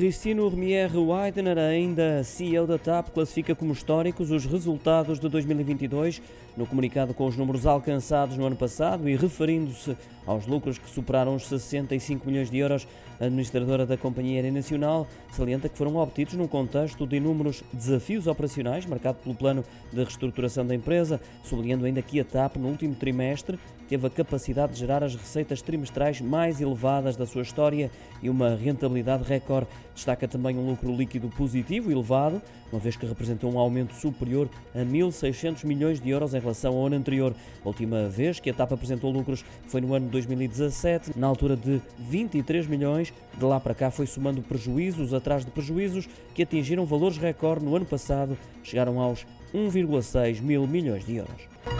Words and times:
Cristino 0.00 0.48
Remier 0.48 0.90
Weidner, 0.96 1.58
ainda 1.58 2.24
CEO 2.24 2.66
da 2.66 2.78
TAP, 2.78 3.10
classifica 3.10 3.54
como 3.54 3.74
históricos 3.74 4.30
os 4.30 4.46
resultados 4.46 5.20
de 5.20 5.28
2022 5.28 6.22
no 6.56 6.66
comunicado 6.66 7.14
com 7.14 7.26
os 7.26 7.36
números 7.36 7.66
alcançados 7.66 8.36
no 8.36 8.46
ano 8.46 8.56
passado 8.56 9.08
e 9.08 9.14
referindo-se 9.14 9.94
aos 10.26 10.46
lucros 10.46 10.78
que 10.78 10.88
superaram 10.88 11.34
os 11.34 11.46
65 11.46 12.26
milhões 12.26 12.50
de 12.50 12.58
euros. 12.58 12.88
A 13.20 13.26
administradora 13.26 13.84
da 13.84 13.98
Companhia 13.98 14.36
Aérea 14.36 14.50
Nacional 14.50 15.06
salienta 15.32 15.68
que 15.68 15.76
foram 15.76 15.96
obtidos 15.96 16.34
num 16.34 16.46
contexto 16.46 17.06
de 17.06 17.16
inúmeros 17.16 17.62
desafios 17.70 18.26
operacionais 18.26 18.86
marcado 18.86 19.18
pelo 19.22 19.34
plano 19.34 19.62
de 19.92 20.02
reestruturação 20.02 20.66
da 20.66 20.74
empresa, 20.74 21.20
sublinhando 21.44 21.84
ainda 21.84 22.00
que 22.00 22.18
a 22.18 22.24
TAP, 22.24 22.56
no 22.56 22.68
último 22.68 22.94
trimestre, 22.94 23.58
teve 23.88 24.06
a 24.06 24.10
capacidade 24.10 24.72
de 24.72 24.78
gerar 24.78 25.02
as 25.02 25.14
receitas 25.14 25.60
trimestrais 25.60 26.20
mais 26.20 26.60
elevadas 26.60 27.16
da 27.16 27.26
sua 27.26 27.42
história 27.42 27.90
e 28.22 28.30
uma 28.30 28.54
rentabilidade 28.54 29.24
recorde. 29.24 29.66
Destaca 29.94 30.26
também 30.26 30.56
um 30.56 30.66
lucro 30.66 30.94
líquido 30.94 31.28
positivo 31.28 31.90
elevado, 31.90 32.40
uma 32.72 32.80
vez 32.80 32.96
que 32.96 33.04
representou 33.06 33.52
um 33.52 33.58
aumento 33.58 33.94
superior 33.94 34.48
a 34.74 34.78
1.600 34.78 35.64
milhões 35.64 36.00
de 36.00 36.10
euros 36.10 36.34
em 36.34 36.40
relação 36.40 36.74
ao 36.76 36.86
ano 36.86 36.96
anterior. 36.96 37.34
A 37.64 37.68
última 37.68 38.08
vez 38.08 38.40
que 38.40 38.50
a 38.50 38.54
TAP 38.54 38.72
apresentou 38.72 39.10
lucros 39.10 39.44
foi 39.66 39.80
no 39.80 39.92
ano 39.94 40.08
2017, 40.08 41.18
na 41.18 41.26
altura 41.26 41.56
de 41.56 41.80
23 41.98 42.66
milhões. 42.66 43.12
De 43.36 43.44
lá 43.44 43.58
para 43.60 43.74
cá 43.74 43.90
foi 43.90 44.06
somando 44.06 44.42
prejuízos 44.42 45.12
atrás 45.12 45.44
de 45.44 45.50
prejuízos 45.50 46.08
que 46.34 46.42
atingiram 46.42 46.86
valores 46.86 47.18
recorde 47.18 47.64
no 47.64 47.74
ano 47.74 47.86
passado, 47.86 48.38
chegaram 48.62 49.00
aos 49.00 49.26
1,6 49.54 50.40
mil 50.40 50.66
milhões 50.66 51.04
de 51.04 51.16
euros. 51.16 51.79